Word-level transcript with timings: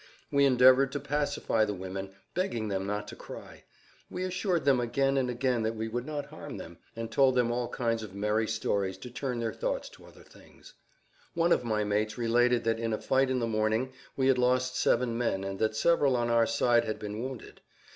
We 0.31 0.45
endeavored 0.45 0.91
to 0.93 0.99
pacify 0.99 1.63
the 1.63 1.75
women, 1.75 2.09
begging 2.33 2.69
them 2.69 2.87
not 2.87 3.07
to 3.09 3.15
cry; 3.15 3.65
we 4.09 4.23
assured 4.23 4.65
them 4.65 4.79
again 4.79 5.15
and 5.15 5.29
again 5.29 5.61
that 5.61 5.75
we 5.75 5.87
would 5.87 6.07
not 6.07 6.25
harm 6.29 6.57
them, 6.57 6.79
and 6.95 7.11
told 7.11 7.35
them 7.35 7.51
all 7.51 7.67
kinds 7.67 8.01
of 8.01 8.15
merry 8.15 8.47
stories 8.47 8.97
to 8.97 9.11
turn 9.11 9.39
their 9.39 9.53
thoughts 9.53 9.89
to 9.89 10.05
other 10.05 10.23
things. 10.23 10.73
One 11.35 11.51
of 11.51 11.63
my 11.63 11.83
mates 11.83 12.17
related 12.17 12.63
that 12.63 12.79
in 12.79 12.93
a 12.93 12.97
fight 12.97 13.29
in 13.29 13.37
the 13.37 13.45
morning, 13.45 13.93
we 14.17 14.25
had 14.25 14.39
lost 14.39 14.75
seven 14.75 15.19
men 15.19 15.43
and 15.43 15.59
that 15.59 15.75
several 15.75 16.15
on 16.15 16.31
our 16.31 16.47
side 16.47 16.83
had 16.83 16.97
been 16.97 17.21
wounded. 17.21 17.61